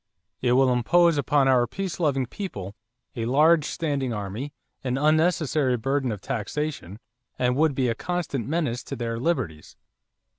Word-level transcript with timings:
It 0.41 0.53
will 0.53 0.73
impose 0.73 1.19
upon 1.19 1.47
our 1.47 1.67
peace 1.67 1.99
loving 1.99 2.25
people 2.25 2.73
a 3.15 3.25
large 3.25 3.65
standing 3.65 4.11
army, 4.11 4.51
an 4.83 4.97
unnecessary 4.97 5.77
burden 5.77 6.11
of 6.11 6.21
taxation, 6.21 6.97
and 7.37 7.55
would 7.55 7.75
be 7.75 7.87
a 7.87 7.93
constant 7.93 8.47
menace 8.47 8.83
to 8.85 8.95
their 8.95 9.19
liberties." 9.19 9.75